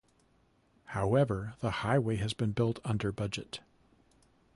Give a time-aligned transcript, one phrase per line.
[0.85, 3.59] However, the highway has been built under-budget.